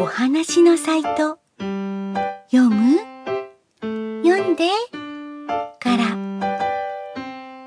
[0.00, 1.40] お話のサイト。
[2.52, 3.00] 読む？
[4.24, 4.68] 読んで？
[5.80, 6.14] から。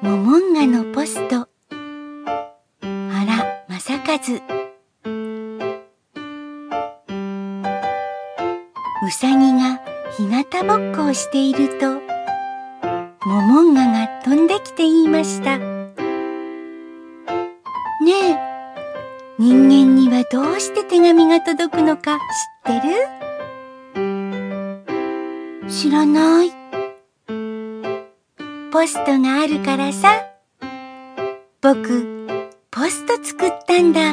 [0.01, 1.49] モモンガのポスト。
[2.79, 4.15] 原正和
[9.03, 9.81] うさぎが
[10.17, 11.99] 日向ぼっこをしていると
[13.27, 15.57] モモンガが飛んできて言いました。
[15.57, 15.65] ね
[18.29, 18.50] え
[19.41, 22.19] 人間にはどうして手紙が届くのか
[22.65, 22.93] 知ってる？
[25.67, 26.51] 知らない。
[28.71, 30.27] ポストがあるからさ。
[31.59, 32.37] 僕
[32.69, 34.11] ポスト作ったんだ。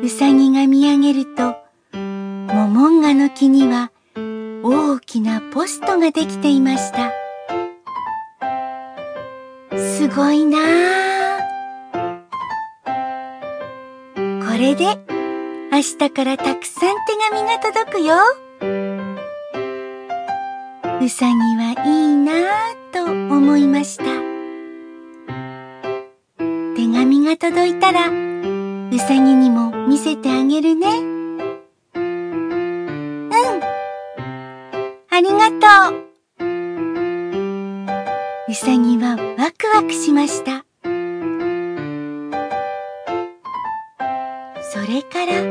[0.00, 1.56] うさぎが見上げると
[1.98, 3.90] モモンガの木には
[4.62, 7.10] 大きなポストができていました。
[9.76, 10.58] すごいな
[11.00, 11.03] あ。
[14.56, 14.84] れで
[15.72, 18.14] 明日からたくさん手紙が届くよ
[21.00, 22.32] うさぎはいいな
[22.70, 24.04] あと思いました
[26.76, 28.08] 手紙が届いたら
[28.94, 30.86] うさぎにも見せてあげるね。
[31.96, 33.30] うん
[35.10, 36.04] ありがとう。
[38.48, 40.64] うさぎはワクワクしました。
[44.94, 45.42] れから、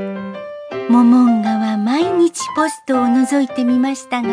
[0.90, 4.30] モモンガは毎日ポストを覗いてみましたが、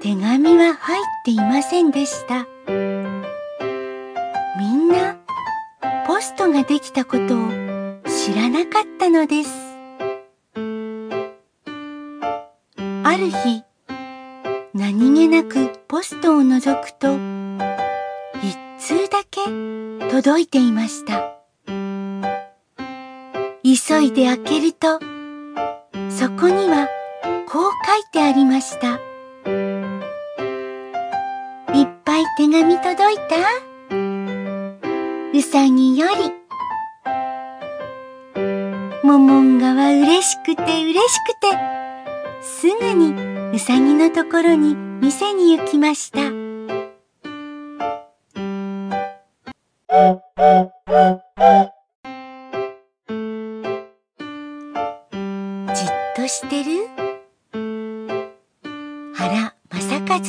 [0.00, 2.46] 手紙は入っていませんでした。
[4.58, 5.16] みんな、
[6.06, 7.48] ポストができたことを
[8.06, 9.50] 知らなかったのです。
[13.04, 13.64] ある日、
[14.72, 17.18] 何気なくポストを覗くと、
[18.40, 19.40] 一通だけ
[20.12, 21.31] 届いていました。
[23.92, 24.98] 急いで開けると、
[26.08, 26.88] そこには
[27.46, 28.94] こう書いてありました。
[28.94, 28.96] い
[31.82, 33.36] っぱい手紙届いた？
[35.34, 36.32] うさぎより。
[39.04, 41.50] モモンガは嬉しくて嬉しくて、
[42.40, 43.12] すぐに
[43.52, 46.22] うさぎのところに店に行きました。
[56.22, 56.86] としてる？
[59.12, 60.20] 原正和。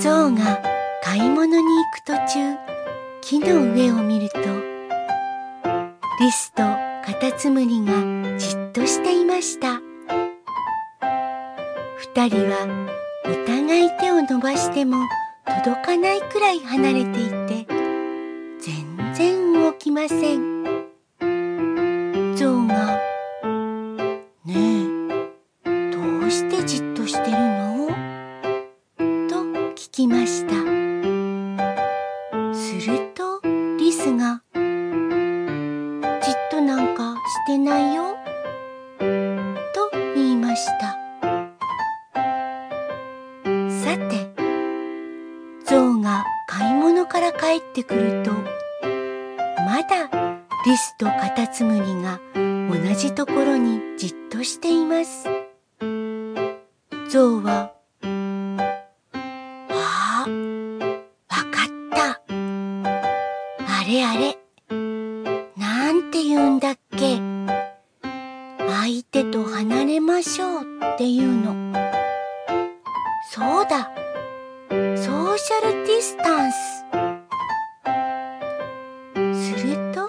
[0.00, 0.60] 象が
[1.04, 2.56] 買い物に行く途中
[3.20, 4.40] 木の上を見ると
[6.18, 6.64] リスと
[7.04, 7.92] カタツムリが
[8.38, 9.80] じっとしていました。
[11.96, 12.66] 二人は
[13.24, 14.96] お互い手を伸ばしても
[15.62, 17.66] 届かないくらい離れていて
[18.58, 20.49] 全然動きません。
[30.00, 30.54] きました
[32.54, 33.42] すると
[33.76, 37.14] リスがじっとなんか
[37.46, 38.16] してないよ。
[39.74, 40.96] と言いました。
[43.68, 44.32] さて、
[45.66, 48.32] 象が買い物から帰ってくると、
[49.66, 50.08] まだ
[50.64, 55.28] リスとカタツムリが同じところにじっとしています。
[57.10, 57.74] 象は、
[70.30, 70.62] しょう
[70.94, 71.74] っていうの。
[73.32, 73.90] そうだ。
[74.70, 76.56] ソーシャルディスタンス。
[79.56, 80.06] すると、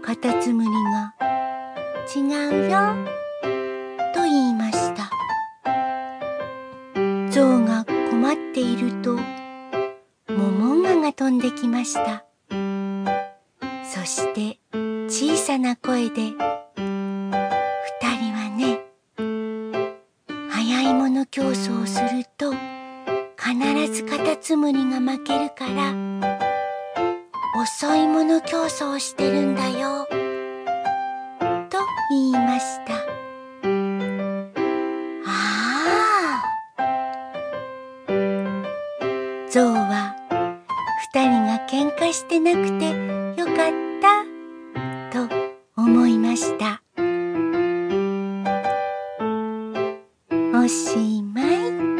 [0.00, 1.14] カタツムリが、
[2.16, 2.78] 違うよ、
[4.14, 5.10] と言いました。
[7.30, 9.18] 象が困っていると、
[10.32, 12.24] モモンガが飛んできました。
[13.84, 14.58] そして
[15.10, 16.32] 小さな声で、
[24.00, 25.92] つカタツムリが負けるから
[27.60, 30.06] 遅いもの競争してるんだよ
[31.68, 32.94] と言いました。
[35.26, 36.42] あ
[36.78, 36.88] あ
[39.50, 40.14] ゾウは
[41.12, 42.86] 二人が喧嘩してなくて
[43.38, 44.24] よかった
[45.12, 45.28] と
[45.76, 46.80] 思いました。
[50.58, 51.99] おしまい。